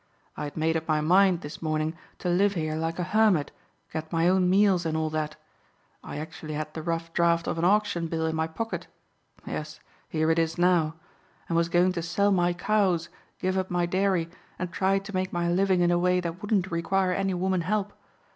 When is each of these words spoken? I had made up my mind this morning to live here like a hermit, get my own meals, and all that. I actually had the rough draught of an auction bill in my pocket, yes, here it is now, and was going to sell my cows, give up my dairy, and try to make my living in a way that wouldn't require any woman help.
I 0.35 0.45
had 0.45 0.57
made 0.57 0.75
up 0.75 0.87
my 0.87 0.99
mind 0.99 1.41
this 1.41 1.61
morning 1.61 1.95
to 2.17 2.27
live 2.27 2.55
here 2.55 2.73
like 2.75 2.97
a 2.97 3.03
hermit, 3.03 3.51
get 3.93 4.11
my 4.11 4.27
own 4.27 4.49
meals, 4.49 4.83
and 4.83 4.97
all 4.97 5.11
that. 5.11 5.35
I 6.03 6.17
actually 6.17 6.55
had 6.55 6.73
the 6.73 6.81
rough 6.81 7.13
draught 7.13 7.45
of 7.47 7.59
an 7.59 7.65
auction 7.65 8.07
bill 8.07 8.25
in 8.25 8.35
my 8.35 8.47
pocket, 8.47 8.87
yes, 9.45 9.79
here 10.09 10.31
it 10.31 10.39
is 10.39 10.57
now, 10.57 10.95
and 11.47 11.55
was 11.55 11.69
going 11.69 11.91
to 11.91 12.01
sell 12.01 12.31
my 12.31 12.51
cows, 12.51 13.09
give 13.37 13.55
up 13.59 13.69
my 13.69 13.85
dairy, 13.85 14.27
and 14.57 14.71
try 14.73 14.97
to 14.97 15.13
make 15.13 15.31
my 15.31 15.47
living 15.47 15.81
in 15.81 15.91
a 15.91 15.99
way 15.99 16.19
that 16.19 16.41
wouldn't 16.41 16.71
require 16.71 17.11
any 17.11 17.35
woman 17.35 17.61
help. 17.61 17.93